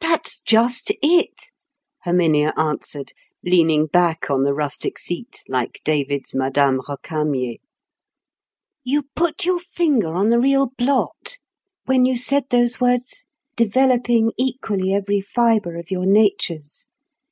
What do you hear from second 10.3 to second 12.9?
the real blot when you said those